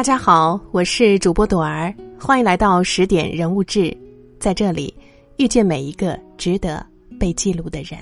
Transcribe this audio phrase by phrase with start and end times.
[0.00, 3.94] 大家好，我是主播朵儿，欢迎来到十点人物志，
[4.38, 4.94] 在这里
[5.36, 6.82] 遇见每一个值得
[7.18, 7.98] 被记录的人。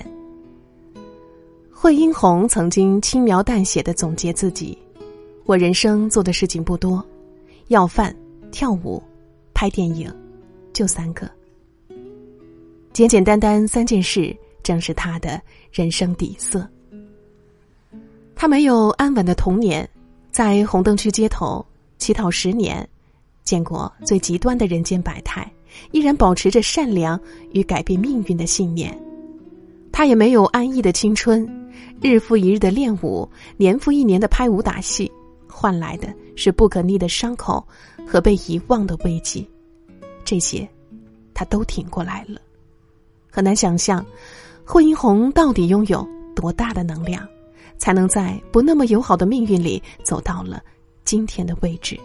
[1.69, 4.77] 惠英红曾经轻描淡写的总结自己：
[5.43, 7.05] 我人生做的事情不多，
[7.67, 8.15] 要饭、
[8.49, 9.03] 跳舞、
[9.53, 10.09] 拍电影，
[10.71, 11.29] 就三个，
[12.93, 15.37] 简简单单三件事，正是他的
[15.69, 16.65] 人生底色。
[18.37, 19.85] 他没有安稳的童年，
[20.31, 21.65] 在红灯区街头。
[21.99, 22.87] 乞讨十年，
[23.43, 25.49] 见过最极端的人间百态，
[25.91, 27.19] 依然保持着善良
[27.51, 28.97] 与改变命运的信念。
[29.91, 31.47] 他也没有安逸的青春，
[32.01, 35.11] 日复一日的练武，年复一年的拍武打戏，
[35.47, 37.63] 换来的是不可逆的伤口
[38.07, 39.47] 和被遗忘的危机。
[40.23, 40.67] 这些，
[41.33, 42.39] 他都挺过来了。
[43.29, 44.03] 很难想象，
[44.63, 47.27] 惠英红到底拥有多大的能量，
[47.77, 50.63] 才能在不那么友好的命运里走到了。
[51.09, 51.99] 今天的位置，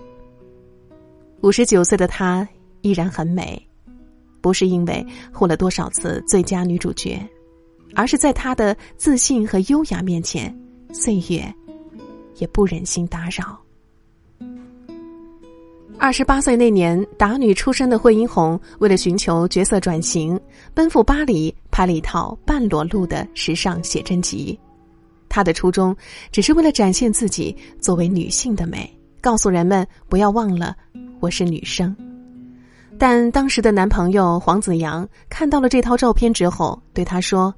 [1.42, 2.48] 五十九岁的她
[2.80, 3.62] 依然很美，
[4.41, 7.20] 不是因为获了多少次最佳女主角，
[7.94, 10.58] 而是在她的自信和优雅面前，
[10.91, 11.55] 岁月
[12.36, 13.60] 也不忍心打扰。
[15.98, 20.41] 二十八岁那年，打女出身的惠英红，为了寻求角色转型，
[20.72, 24.58] 奔赴巴黎拍了一套半裸露的时尚写真集。
[25.34, 25.96] 她的初衷
[26.30, 28.88] 只是为了展现自己作为女性的美，
[29.20, 30.76] 告诉人们不要忘了
[31.18, 31.92] 我是女生。
[33.00, 37.52] 但当时的男朋友黄子扬看到了这套照片之后，对她说：“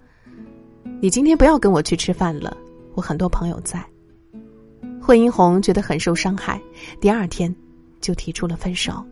[1.02, 2.56] 你今天不要跟我去吃饭了，
[2.94, 3.84] 我很多朋友在。”
[4.98, 6.58] 惠英红觉得很受伤害，
[6.98, 7.55] 第二天
[8.00, 9.05] 就提出了分手。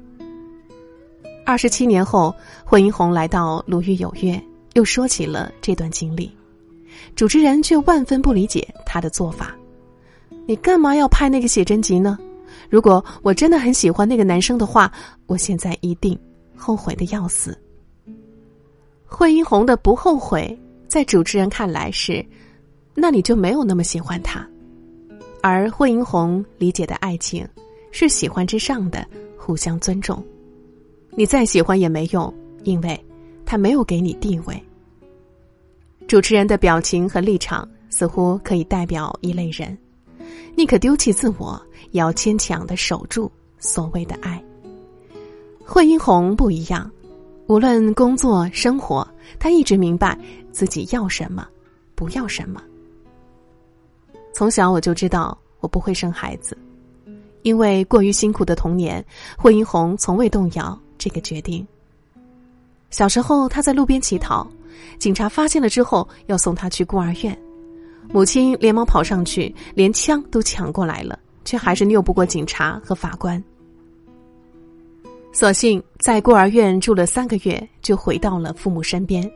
[1.45, 2.35] 二十七年后，
[2.65, 4.33] 惠英红来到《鲁豫有约》，
[4.73, 6.35] 又说起了这段经历。
[7.15, 9.55] 主持人却万分不理解他的做法，
[10.47, 12.19] 你干嘛要拍那个写真集呢？
[12.71, 14.91] 如果我真的很喜欢那个男生的话，
[15.27, 16.19] 我现在一定
[16.57, 17.57] 后悔的要死。
[19.05, 22.25] 惠英红的不后悔，在主持人看来是，
[22.95, 24.45] 那你就没有那么喜欢他，
[25.43, 27.47] 而惠英红理解的爱情，
[27.93, 29.07] 是喜欢之上的
[29.37, 30.23] 互相尊重。
[31.17, 32.33] 你再喜欢也没用，
[32.65, 33.05] 因为
[33.45, 34.61] 他没有给你地位。
[36.07, 39.77] 主持人的表情和立场似乎可以代表一类人：
[40.55, 41.61] 宁可丢弃自我，
[41.93, 44.43] 也要坚强的守住所谓的爱。
[45.65, 46.89] 惠英红不一样，
[47.47, 49.07] 无论工作生活，
[49.39, 50.17] 她一直明白
[50.53, 51.49] 自己要什么，
[51.95, 52.63] 不要什么。
[54.33, 56.57] 从小我就知道我不会生孩子，
[57.43, 59.03] 因为过于辛苦的童年，
[59.39, 61.67] 惠英红从未动摇这个决定。
[62.91, 64.47] 小时候，她在路边乞讨。
[64.99, 67.37] 警察发现了之后，要送他去孤儿院，
[68.11, 73.43] 母亲连忙跑上去，连枪都抢过来了，却还是拗不过警察和法官。
[75.33, 79.29] 所幸在孤儿院住了三个月，就回到了父母身边，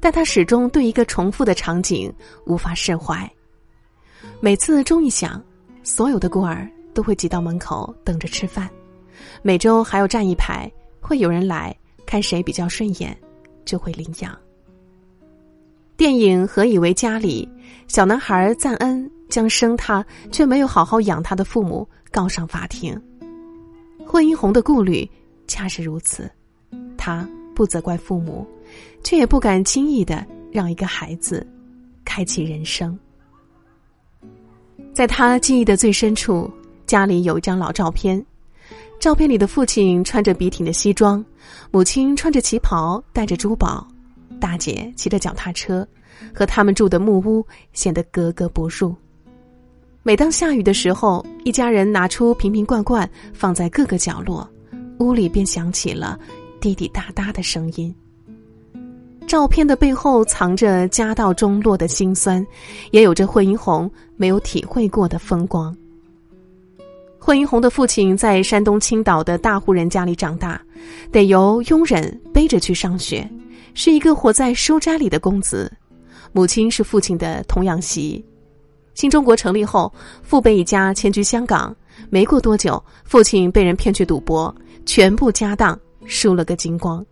[0.00, 2.12] 但他始终对一个重复的场景
[2.46, 3.30] 无法释怀。
[4.40, 5.40] 每次钟一响，
[5.84, 8.68] 所有的孤儿都会挤到门口等着吃饭，
[9.40, 10.70] 每周还要站一排，
[11.00, 11.72] 会有人来
[12.04, 13.16] 看谁比较顺眼，
[13.64, 14.36] 就会领养。
[15.96, 17.48] 电影《何以为家》里，
[17.88, 23.00] 小男孩赞恩将生他却没有好好养他的父母告上法庭。
[24.06, 25.08] 惠英红的顾虑
[25.46, 26.30] 恰是如此，
[26.98, 28.46] 他不责怪父母，
[29.02, 31.46] 却也不敢轻易的让一个孩子
[32.04, 32.96] 开启人生。
[34.92, 36.50] 在他记忆的最深处，
[36.86, 38.22] 家里有一张老照片，
[39.00, 41.24] 照片里的父亲穿着笔挺的西装，
[41.70, 43.88] 母亲穿着旗袍，戴着珠宝。
[44.40, 45.86] 大姐骑着脚踏车，
[46.34, 48.94] 和他们住的木屋显得格格不入。
[50.02, 54.48] 每当下雨的时候，一家人拿出瓶瓶罐罐放在各个角落，
[54.98, 56.18] 屋里便响起了
[56.60, 57.94] 滴滴答答的声音。
[59.26, 62.46] 照片的背后藏着家道中落的辛酸，
[62.92, 65.76] 也有着惠英红没有体会过的风光。
[67.18, 70.62] 惠英红的父亲在山东青岛的大户人家里长大，
[71.10, 73.28] 得由佣人背着去上学。
[73.78, 75.70] 是一个活在书斋里的公子，
[76.32, 78.24] 母亲是父亲的童养媳。
[78.94, 79.92] 新中国成立后，
[80.22, 81.76] 父辈一家迁居香港。
[82.08, 84.52] 没过多久，父亲被人骗去赌博，
[84.86, 87.04] 全部家当输了个精光。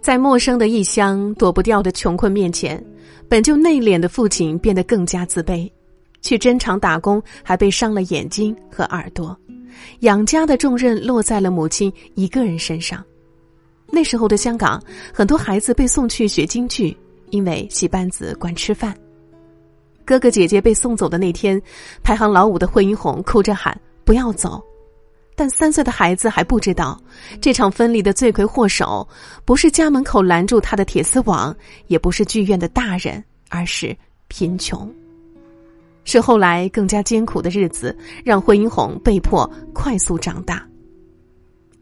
[0.00, 2.82] 在陌生的异乡、躲不掉的穷困面前，
[3.28, 5.68] 本就内敛的父亲变得更加自卑。
[6.22, 9.36] 去针厂打工，还被伤了眼睛和耳朵，
[10.00, 13.04] 养家的重任落在了母亲一个人身上。
[13.94, 14.82] 那时候的香港，
[15.12, 16.94] 很多孩子被送去学京剧，
[17.30, 18.94] 因为戏班子管吃饭。
[20.04, 21.60] 哥哥姐姐被送走的那天，
[22.02, 24.62] 排行老五的惠英红哭着喊：“不要走！”
[25.36, 27.00] 但三岁的孩子还不知道，
[27.40, 29.08] 这场分离的罪魁祸首
[29.44, 31.56] 不是家门口拦住他的铁丝网，
[31.86, 33.96] 也不是剧院的大人，而是
[34.28, 34.92] 贫穷。
[36.04, 40.64] 是后来更加艰苦的日子，让惠英红被迫快速长大。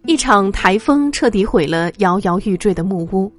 [0.04, 3.32] 一场台风彻底毁了摇摇欲坠的木屋，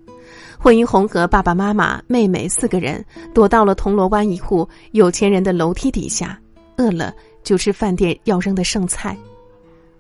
[0.58, 6.40] 惠英红和爸爸妈妈、妹妹四个人躲到了铜锣湾一户有钱人的楼梯底下，
[6.78, 7.14] 饿了
[7.44, 9.18] 就吃饭店要扔的剩菜。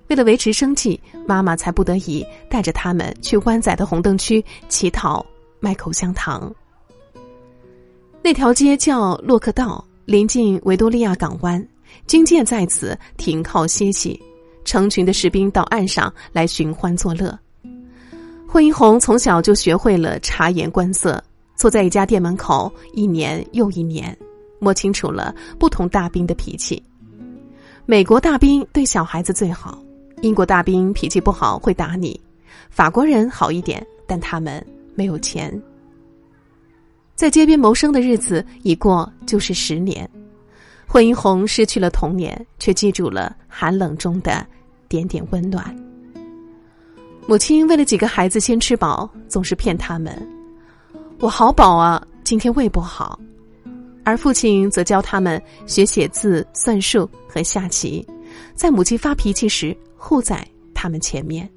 [0.07, 5.25] 为了维持生计，妈妈才不得已带着他们去湾仔的红灯区乞讨
[5.59, 6.53] 卖口香糖。
[8.21, 9.83] 那条街叫洛克道。
[10.05, 11.65] 临近维多利亚港湾，
[12.07, 14.21] 军舰在此停靠歇息，
[14.63, 17.37] 成群的士兵到岸上来寻欢作乐。
[18.47, 21.23] 惠英红从小就学会了察言观色，
[21.55, 24.15] 坐在一家店门口，一年又一年，
[24.59, 26.81] 摸清楚了不同大兵的脾气。
[27.85, 29.77] 美国大兵对小孩子最好，
[30.21, 32.19] 英国大兵脾气不好会打你，
[32.69, 34.63] 法国人好一点，但他们
[34.95, 35.61] 没有钱。
[37.15, 40.09] 在街边谋生的日子一过就是十年，
[40.93, 44.45] 惠英红失去了童年，却记住了寒冷中的
[44.87, 45.75] 点点温暖。
[47.25, 50.15] 母亲为了几个孩子先吃饱，总是骗他们
[51.17, 53.19] ：“我好饱啊，今天胃不好。”
[54.05, 58.07] 而父亲则教他们学写字、算术和下棋，
[58.53, 61.49] 在母亲发脾气时护在他们前面。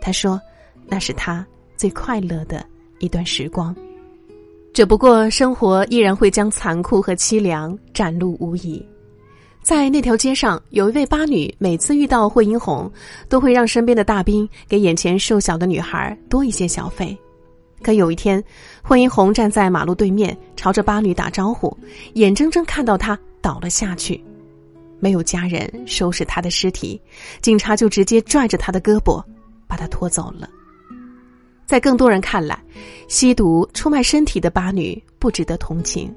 [0.00, 0.40] 他说
[0.84, 1.46] ：“那是他
[1.76, 2.66] 最快乐的
[2.98, 3.72] 一段时光。”
[4.72, 8.84] 只不过，生活依然会将残酷和凄凉展露无遗。
[9.60, 12.90] 在那条街上，有一位八女，每次遇到惠英红，
[13.28, 17.16] 都会让身边的大兵给眼前瘦小的女孩多一些小费。
[17.82, 18.42] 可有一天，
[18.82, 21.76] 惠英红站在马路对面，朝着八女打招呼，
[22.14, 24.22] 眼睁睁看到她倒了下去，
[25.00, 27.00] 没有家人收拾她的尸体，
[27.42, 29.22] 警察就直接拽着她的胳膊，
[29.66, 30.48] 把她拖走了。
[31.68, 32.58] 在更多人看来，
[33.08, 36.10] 吸毒、出卖身体的八女不值得同情。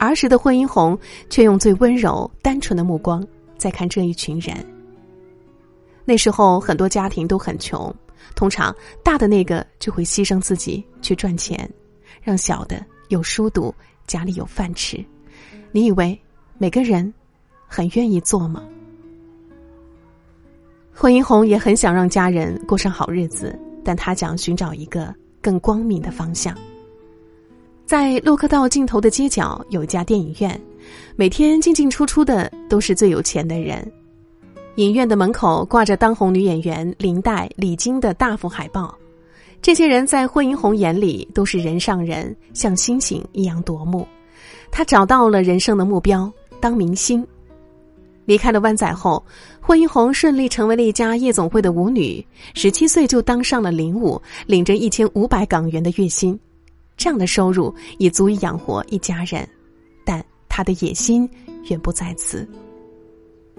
[0.00, 0.98] 儿时的惠英红
[1.30, 3.24] 却用最温柔、单纯的目光
[3.56, 4.56] 在看这一群人。
[6.04, 7.94] 那时候很多家庭都很穷，
[8.34, 8.74] 通常
[9.04, 11.70] 大的那个就会牺牲自己去赚钱，
[12.20, 13.72] 让小的有书读，
[14.08, 15.02] 家里有饭吃。
[15.70, 16.20] 你以为
[16.58, 17.14] 每个人
[17.68, 18.64] 很愿意做吗？
[20.92, 23.56] 惠英红也很想让家人过上好日子。
[23.84, 26.56] 但他想寻找一个更光明的方向。
[27.84, 30.60] 在洛克道尽头的街角有一家电影院，
[31.16, 33.90] 每天进进出出的都是最有钱的人。
[34.76, 38.96] 影院的门口挂着当红女演员林黛、李菁的大幅海报。
[39.60, 44.08] 这些人在惠英红眼里都是人上人，像星星一样夺目。
[44.70, 47.24] 他找到了人生的目标——当明星。
[48.24, 49.24] 离开了湾仔后，
[49.60, 52.24] 霍英红顺利成为了一家夜总会的舞女。
[52.54, 56.38] 十七岁就当上了领舞，领着一千五百港元的月薪，
[56.96, 59.48] 这样的收入也足以养活一家人。
[60.04, 61.28] 但她的野心
[61.68, 62.48] 远不在此。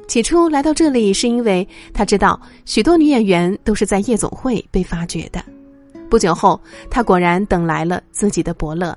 [0.08, 5.44] 起初来到这里，是因为他知道许多女演员都是在夜总会被发掘的。
[6.10, 6.60] 不久后，
[6.90, 8.96] 他果然等来了自己的伯乐。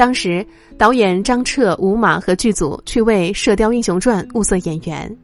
[0.00, 0.42] 当时，
[0.78, 5.14] 导演张彻、吴马和剧组去为《射雕英雄传》物色演员，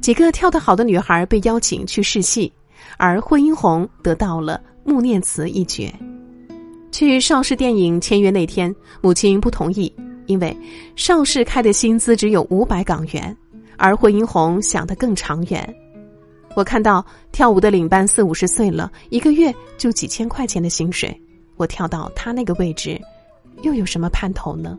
[0.00, 2.52] 几个跳得好的女孩被邀请去试戏，
[2.96, 5.92] 而惠英红得到了穆念慈一角。
[6.92, 9.92] 去邵氏电影签约那天，母亲不同意，
[10.26, 10.56] 因为
[10.94, 13.36] 邵氏开的薪资只有五百港元，
[13.76, 15.74] 而惠英红想得更长远。
[16.54, 21.20] 我看到跳舞的领班四五十岁了，一个月就几千块钱的薪水，
[21.56, 22.96] 我跳到他那个位置。
[23.62, 24.78] 又有什么盼头呢？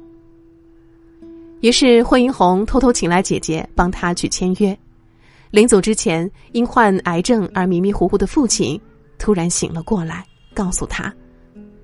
[1.62, 4.78] 于是惠英红偷偷请来姐姐帮他去签约。
[5.52, 8.80] 临走之前，因患癌症而迷迷糊糊的父亲
[9.20, 11.14] 突然醒了过来，告诉他：“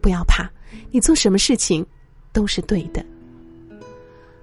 [0.01, 0.49] 不要怕，
[0.89, 1.85] 你做什么事情
[2.31, 3.05] 都是对的。”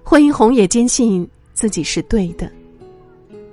[0.03, 2.49] 惠英红也坚信自己是对的。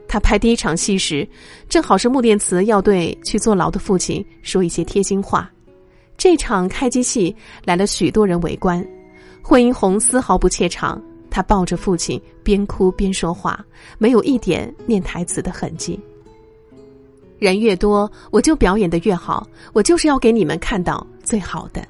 [0.07, 1.27] 他拍第一场戏时，
[1.71, 5.51] 正好是穆念慈要对去坐牢的父亲说一些贴心话。
[6.17, 8.87] 这场开机戏来了许多人围观，
[9.43, 13.65] 惠英红丝毫不怯场，她抱着父亲边哭边说话，
[13.99, 15.99] 没有一点念台词的痕迹。
[17.39, 21.85] 人越多，我就表演的越好，我就是要给你们看到最好的。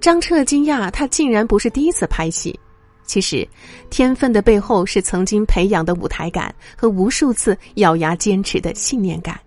[0.00, 2.58] 张彻惊讶，他竟然不是第一次拍戏，
[3.04, 3.46] 其实
[3.90, 9.38] 天分的背后是曾经培养的舞台感和无数次咬牙坚持的信念感。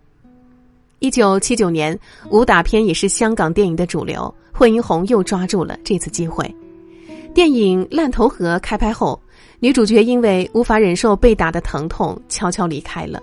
[1.00, 1.98] 一九七九年，
[2.30, 4.34] 武打片也是香港电影的主流。
[4.52, 6.50] 惠英红又抓住了这次机会。
[7.34, 9.22] 电影《烂头河》开拍后，
[9.60, 13.22] 女主角因为无法忍受被打的疼痛，悄悄离开了。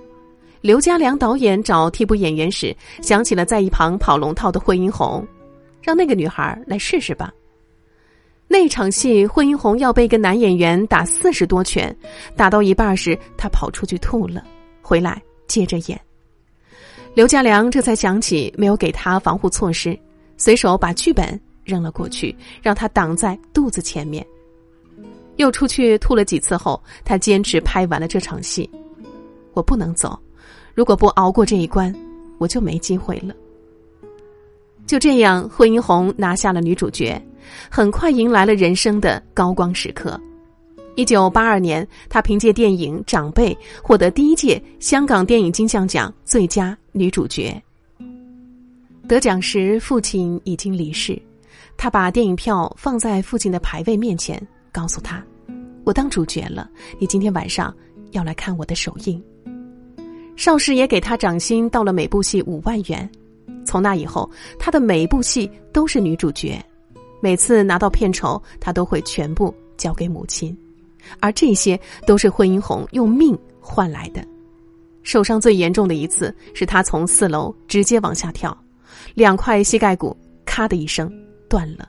[0.60, 5.26] 刘家良导演找替补演员时，想起了在一旁跑龙套的惠英红，
[5.80, 7.32] 让那个女孩来试试吧。
[8.46, 11.96] 那场戏，惠英红要被一个男演员打四十多拳，
[12.36, 14.44] 打到一半时，她跑出去吐了，
[14.82, 15.98] 回来接着演。
[17.14, 19.98] 刘家良这才想起没有给她防护措施，
[20.36, 21.38] 随手把剧本。
[21.64, 24.26] 扔了过去，让他挡在肚子前面。
[25.36, 28.68] 又出去吐了几次后，他坚持拍完了这场戏。
[29.52, 30.18] 我不能走，
[30.74, 31.94] 如果不熬过这一关，
[32.38, 33.32] 我就没机会了。
[34.88, 37.16] 就这样，惠英红拿下了女主角，
[37.70, 40.20] 很快迎来了人生的高光时刻。
[40.94, 47.60] 一九八二年，她凭借电影《长辈》获得第一届香港电影金像奖最佳女主角。
[49.08, 51.20] 得奖时，父亲已经离世。
[51.76, 55.24] 他把电影票放在父亲的牌位面前，告诉他
[55.84, 57.74] ：“我当主角了，你今天晚上
[58.10, 59.22] 要来看我的首映。”
[60.36, 63.10] 邵氏也给他涨薪到了每部戏五万元。
[63.64, 66.62] 从那以后，他的每一部戏都是女主角，
[67.20, 70.56] 每次拿到片酬，他都会全部交给母亲，
[71.20, 74.24] 而这些都是惠英红用命换来的。
[75.02, 78.56] 受伤最严重的一次，是他从四楼直接往下跳，
[79.14, 81.12] 两块膝盖骨咔的一声。
[81.48, 81.86] 断了，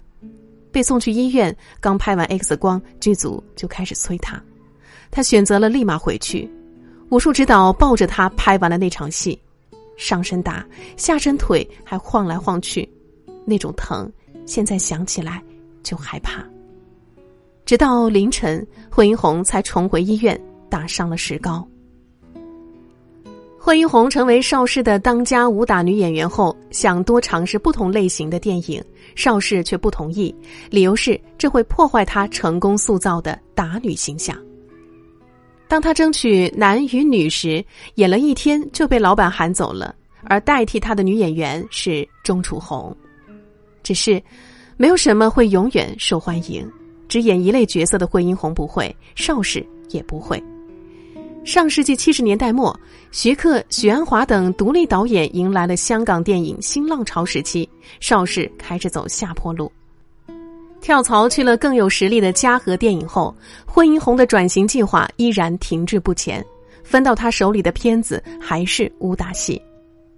[0.74, 1.56] 被送去医院。
[1.80, 4.44] 刚拍完 X 光，剧组就开始催他。
[5.10, 6.52] 他选择了立马回去。
[7.12, 9.40] 武术指导抱着他拍完了那场戏，
[9.96, 10.66] 上身打，
[10.98, 12.90] 下身腿还晃来晃去，
[13.46, 14.12] 那种疼，
[14.46, 15.42] 现在想起来
[15.82, 16.44] 就害怕。
[17.66, 20.40] 直到凌晨，惠英红才重回医院，
[20.70, 21.66] 打上了石膏。
[23.58, 28.84] 惠英红成为邵氏的当家武打女演员后，想多尝试不同类型的电影，
[29.16, 30.36] 邵氏却不同意，
[30.70, 34.38] 理由是这会破坏她成功塑造的打女形象。
[35.70, 37.64] 当她争取男与女时，
[37.96, 42.94] 演了一天就被老板喊走了，而代替她的女演员是钟楚红。
[43.82, 44.22] 只是，
[44.76, 46.70] 没有什么会永远受欢迎，
[47.14, 50.44] 只演一类角色的惠英红不会，邵氏也不会。
[51.46, 52.76] 上世纪七十年代末，
[53.12, 59.72] 徐克、许鞍华等独立导演迎来了香港电影新浪潮时期，邵氏开始走下坡路。
[60.82, 63.32] 跳槽去了更有实力的嘉禾电影后，
[63.64, 66.44] 惠英红的转型计划依然停滞不前。
[66.84, 69.62] 分到他手里的片子还是武打戏，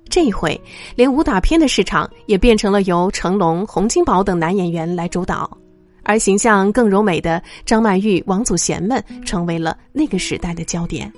[0.08, 0.58] 这一回
[0.96, 5.58] 连武打片的市场也变成了由成龙、洪金宝等男演员来主导。
[6.06, 11.12] 而形象更柔美的张曼玉、王祖贤们成为了那个时代的焦点。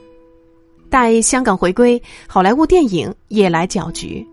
[0.90, 4.26] 待香港回归，好莱坞电影也来搅局。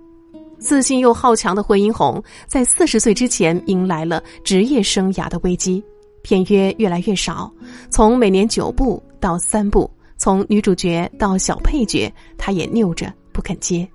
[0.60, 5.82] 自信又好强的惠英红，在四十岁之前迎来了职业生涯的危机，
[6.22, 7.52] 片约越来越少，
[7.90, 13.86] 从每年九部到三部，从女主角到小配角，她也拗着不肯接。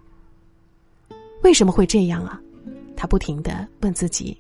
[1.42, 2.40] 为什么会这样啊？
[2.96, 4.38] 她不停的问自己。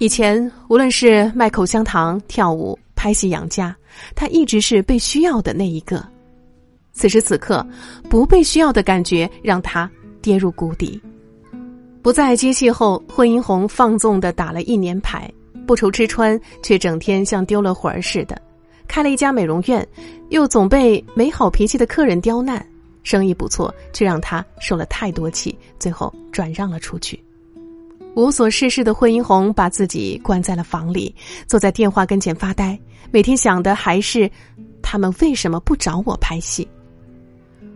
[0.00, 3.76] 以前，无论是卖口香糖、跳舞、拍戏养家，
[4.14, 6.02] 他一直是被需要的那一个。
[6.90, 7.64] 此时此刻，
[8.08, 9.90] 不被需要的感觉让他
[10.22, 10.98] 跌入谷底。
[12.00, 15.30] 不再接戏后，惠英红放纵的打了一年牌，
[15.66, 18.40] 不愁吃穿，却整天像丢了魂儿似的。
[18.88, 19.86] 开了一家美容院，
[20.30, 22.66] 又总被没好脾气的客人刁难，
[23.02, 27.22] 生意不错，却让他受了太多气，最后转让了出去。
[28.14, 31.14] 无所事事的惠英红把自己关在了房里，
[31.46, 32.78] 坐在电话跟前发呆，
[33.10, 34.30] 每天想的还是
[34.82, 36.68] 他们为什么不找我拍戏。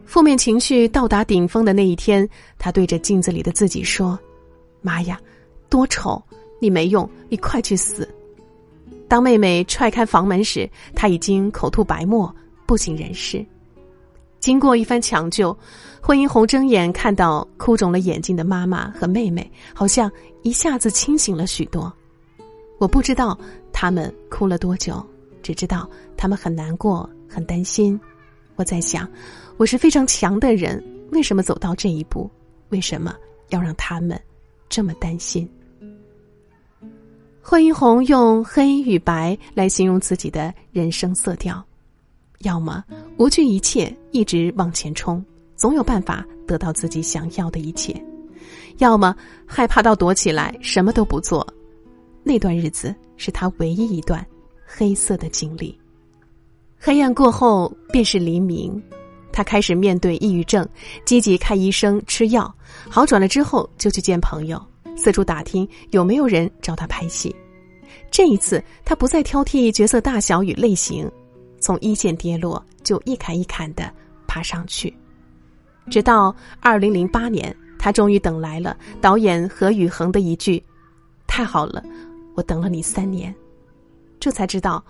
[0.04, 4.18] 负面情绪到达顶峰的那一天，他对着镜子里的自己说
[4.82, 5.18] ：“妈呀，
[5.70, 6.22] 多丑！
[6.60, 8.08] 你没用，你快去死！”
[9.08, 12.34] 当妹妹踹开房门时，他已经口吐白沫，
[12.66, 13.44] 不省人事。
[14.44, 15.56] 经过一番抢救，
[16.02, 21.90] 惠英红睁眼看到哭肿了眼睛的妈妈和妹妹，好像一下子清醒了许多。
[22.76, 23.38] 我不知道
[23.72, 25.02] 他们哭了多久，
[25.42, 27.98] 只知道他们很难过、很担心。
[28.56, 29.08] 我在想，
[29.56, 32.30] 我是非常强的人，为什么走到这一步？
[32.68, 33.16] 为什么
[33.48, 34.20] 要让他们
[34.68, 35.48] 这么担心？
[37.40, 41.64] 惠英红用黑与白来形容自己的人生色调。
[42.44, 42.84] 要么
[43.18, 45.24] 无惧一切，一直往前冲，
[45.56, 47.94] 总有办法得到自己想要的一切；
[48.78, 49.14] 要么
[49.46, 51.46] 害怕到躲起来，什么都不做。
[52.22, 54.24] 那段日子是他唯一一段
[54.64, 55.78] 黑色的经历。
[56.78, 58.82] 黑暗过后便是黎明，
[59.32, 60.66] 他开始面对抑郁症，
[61.04, 62.54] 积极看医生吃药，
[62.88, 64.62] 好转了之后就去见朋友，
[64.96, 67.34] 四处打听有没有人找他拍戏。
[68.10, 71.10] 这一次他不再挑剔角色大小与类型，
[71.64, 73.90] 从一线跌落就一坎一坎的
[74.26, 74.94] 爬上去，
[75.88, 80.62] 直到二零零八年，他终于等来了导演何宇恒的一句
[81.26, 81.82] ：“太好了，
[82.34, 83.34] 我等了你三年。”
[84.20, 84.84] 这才知道，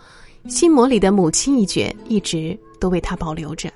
[0.49, 3.73] 心魔里的母亲一角一直都为他保留着。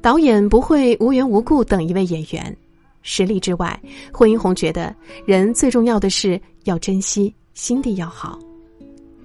[0.00, 2.56] 导演不会无缘无故等一位演员，
[3.02, 3.82] 实力之外，
[4.12, 4.94] 惠英红觉得
[5.24, 8.38] 人最重要的是要珍惜，心地要好。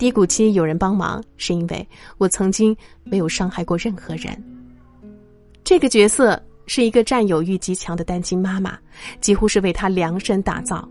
[0.02, 4.36] 低谷期有人帮忙，是因为我曾经没有伤害过任何人。
[5.64, 8.76] 这个角色是一个占有欲极强的单亲妈妈，
[9.20, 10.90] 几乎是为他量身打造。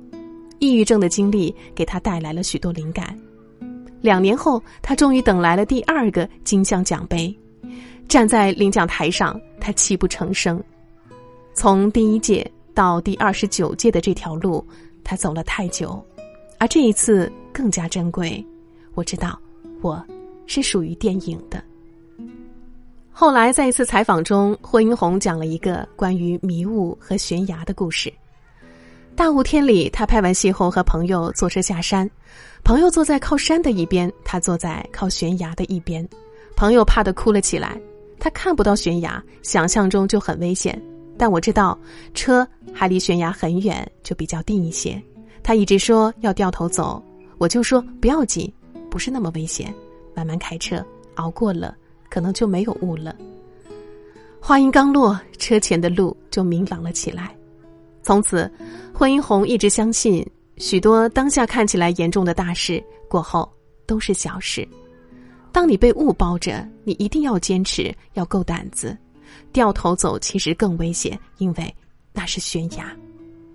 [0.60, 3.18] 抑郁症的经历给他带来了许多灵感。
[4.00, 7.36] 两年后，他终于等来了第二个金像奖杯。
[8.06, 10.62] 站在领奖台上，他泣不成声。
[11.52, 14.64] 从第一届到第二十九届的这条路，
[15.02, 16.00] 他走了太久，
[16.60, 18.46] 而这一次更加珍贵。
[18.94, 19.38] 我知道，
[19.80, 20.02] 我
[20.46, 21.62] 是属于电影的。
[23.10, 28.12] 后来在一次采访中，霍英红讲了一个关于迷雾和悬崖的故事。
[29.14, 32.08] 大雾天里，他拍完戏后和朋友坐车下山，
[32.64, 36.08] 朋友坐在靠山的一边，他坐在靠悬崖的一边，
[36.56, 37.78] 朋友怕的哭了起来。
[38.18, 40.80] 他看不到悬崖，想象中就很危险。
[41.18, 41.78] 但我知道
[42.14, 45.02] 车还离悬崖很远，就比较定一些。
[45.42, 47.02] 他一直说要掉头走，
[47.36, 48.50] 我就说不要紧，
[48.90, 49.72] 不是那么危险，
[50.14, 51.76] 慢慢开车，熬过了，
[52.08, 53.14] 可能就没有雾了。
[54.40, 57.34] 话音刚落，车前的路就明朗了起来。
[58.02, 58.50] 从此，
[58.92, 63.50] 惠英红一直相信，许多当下看起来严重的大事，过后
[63.86, 64.66] 都是小事。
[65.52, 68.96] 当你被雾包着，你一定要坚持，要够胆子。
[69.52, 71.74] 掉头走其实更危险，因为
[72.12, 72.90] 那是悬崖。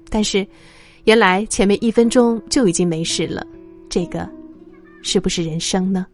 [0.10, 0.45] 但是，
[1.05, 3.45] 原来前面一分钟就已经没事了，
[3.89, 4.29] 这个
[5.05, 6.07] 是不是人生呢？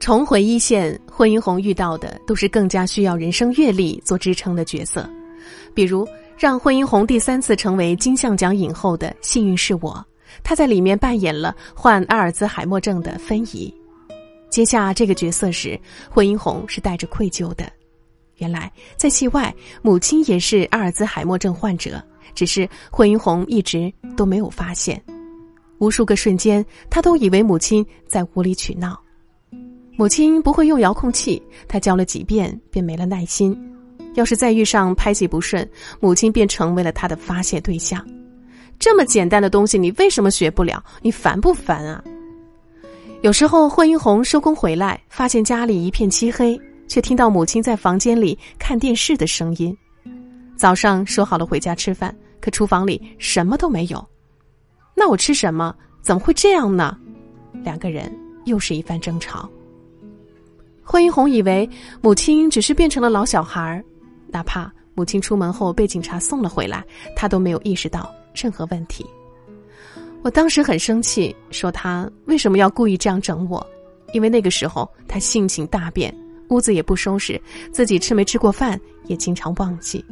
[0.00, 5.08] 重回一线，惠英红遇到的都是更加需要人生阅历做支撑的角色，
[5.74, 9.92] 比如让惠英红第三次成为金像奖影后的《幸运是我》。
[10.42, 13.72] 她在里面扮演了患阿尔兹海默症的芬姨，
[14.48, 15.78] 接下这个角色时，
[16.08, 17.70] 惠英红是带着愧疚的。
[18.36, 22.02] 原来在戏外，母亲也是阿尔兹海默症患者，
[22.34, 24.98] 只是惠英红一直都没有发现。
[25.78, 28.98] 无数个瞬间，他都以为母亲在无理取闹。
[29.96, 33.56] 母亲不会用遥控器，他教了几遍便没了耐心。
[34.14, 35.68] 要是再遇上拍戏不顺，
[36.00, 38.06] 母亲便成为了他的发泄对象。
[38.78, 40.82] 这么简单的东西，你为什么学不了？
[41.02, 42.02] 你烦不烦啊？
[43.22, 49.76] 有时候，惠英红收工回来，发现家里一片漆黑，却听到母亲在房间里看电视的声音。
[50.56, 54.06] 早上说好了回家吃饭，可厨房里什么都没有。
[54.96, 55.74] 那我吃什么？
[56.00, 56.96] 怎么会这样呢？
[57.62, 58.10] 两个人
[58.46, 59.48] 又是一番争吵。
[60.82, 61.68] 惠英红以为
[62.00, 63.84] 母亲只是变成了老小孩儿
[64.28, 68.10] 哪怕母亲出门后被警察送了回来，她都没有意识到。
[68.34, 69.04] 任何问题，
[70.22, 73.66] 我当时很生气，说她为什么要故意这样整我？
[74.12, 76.14] 因为那个时候她性情大变，
[76.48, 77.40] 屋子也不收拾，
[77.72, 80.04] 自己吃没吃过饭也经常忘记。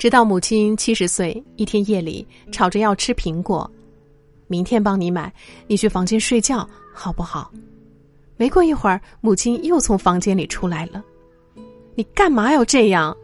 [0.00, 3.70] 直到母亲七十岁，一天夜里吵着要吃苹果，
[4.46, 5.30] 明天帮你买，
[5.66, 7.52] 你去房间睡觉好不好？
[8.38, 11.04] 没过一会儿，母亲又从房间里出来了，
[11.94, 13.14] 你干嘛要这样？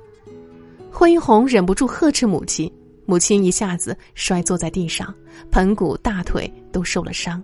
[0.92, 2.70] 霍英红忍不住呵斥母亲。
[3.06, 5.14] 母亲一下子摔坐在地上，
[5.50, 7.42] 盆骨、大腿都受了伤。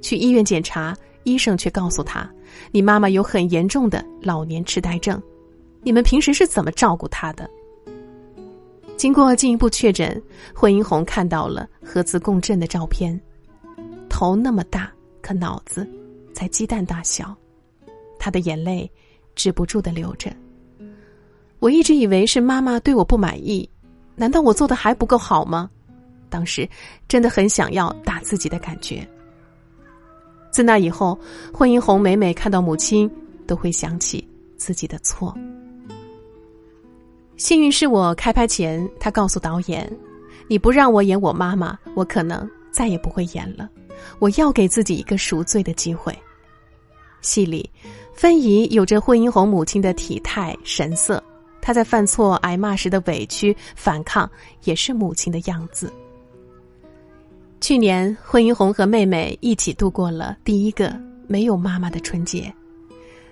[0.00, 2.26] 去医院检查，医生却告诉他
[2.72, 5.22] ：“你妈妈有很严重的老年痴呆症。”
[5.84, 7.46] 你们平时是怎么照顾她的？
[8.96, 10.22] 经过进一步确诊，
[10.54, 13.20] 惠英红看到了核磁共振的照片，
[14.08, 15.88] 头那么大，可脑子
[16.32, 17.36] 才鸡蛋大小。
[18.18, 18.88] 她的眼泪
[19.34, 20.30] 止不住的流着。
[21.58, 23.68] 我一直以为是妈妈对我不满意。
[24.14, 25.68] 难道我做的还不够好吗？
[26.28, 26.68] 当时
[27.08, 29.06] 真的很想要打自己的感觉。
[30.50, 31.18] 自那以后，
[31.52, 33.10] 惠英红每每看到母亲，
[33.46, 34.26] 都会想起
[34.56, 35.34] 自己的错。
[37.42, 39.92] 幸运是我开拍前，他告诉导演
[40.46, 43.68] ：“你不让我演我妈妈，我可能再也不会演了。
[44.20, 46.16] 我要给自己一个赎罪的机会。”
[47.20, 47.68] 戏里，
[48.14, 51.20] 芬姨有着惠英红母亲的体态神色。
[51.60, 54.30] 她在犯错挨骂时的委屈反抗，
[54.62, 55.92] 也是母亲的样子。
[57.60, 62.54] 去年，惠英红和妹妹一起度过了第一个没有妈妈的春节。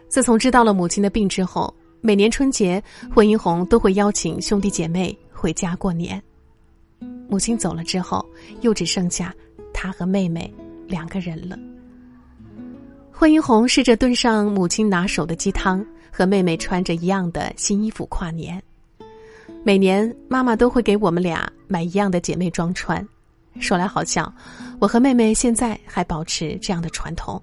[0.08, 2.82] 自从知道了母亲的病之后，每年春节，
[3.14, 6.20] 惠英红都会邀请兄弟姐妹回家过年。
[7.28, 8.24] 母亲走了之后，
[8.62, 9.34] 又只剩下
[9.72, 10.52] 他和妹妹
[10.86, 11.58] 两个人了。
[13.12, 18.60] 惠英红试着炖上母亲拿手的鸡汤，和妹妹穿着一样的新衣服跨年。
[19.62, 23.06] 每年妈妈都会给我们俩买一样的姐妹装穿。
[23.58, 24.32] 说来好笑，
[24.80, 27.40] 我和妹妹现在还保持这样的传统。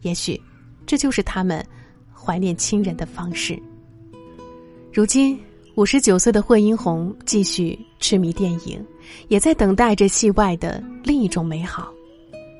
[0.00, 0.40] 也许，
[0.84, 1.64] 这就是他们
[2.12, 3.60] 怀念亲人的方式。
[4.92, 5.38] 如今
[5.74, 8.84] 五十九岁的惠英红继续痴迷电影，
[9.28, 11.92] 也在等待着戏外的另一种美好。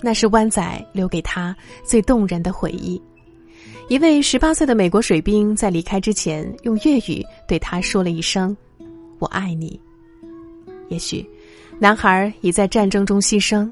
[0.00, 3.00] 那是湾仔留给他最动人的回忆。
[3.88, 8.56] 一位十八岁的美国水兵在离开之前，用粤语对他说了一声
[9.18, 9.80] ：“我爱你。”
[10.88, 11.28] 也许，
[11.78, 13.68] 男孩已在战争中牺牲；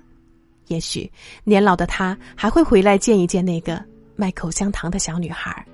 [0.67, 1.09] 也许，
[1.45, 3.81] 年老的他还会回来见一见那个
[4.17, 5.65] 卖口香糖的小女孩。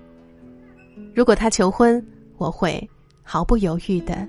[1.15, 2.05] 如果他求婚，
[2.43, 2.91] 我会
[3.23, 4.27] 毫不犹豫的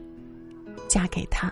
[0.87, 1.51] 嫁给他。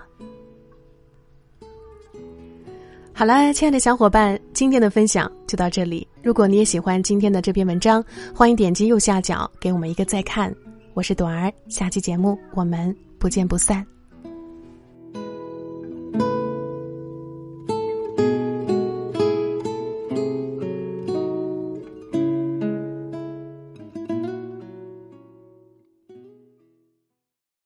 [3.13, 6.07] 好了，亲爱的小伙伴，今天的分享就到这里。
[6.23, 10.53] 如果你也喜欢今天的这篇文章，欢迎点击右下角给我们一个再看。
[10.93, 13.85] 我是朵儿，下期节目我们不见不散。